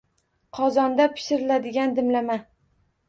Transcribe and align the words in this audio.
–Qozonda 0.59 1.07
pishiriladigan 1.19 1.95
dimlama 2.01 2.39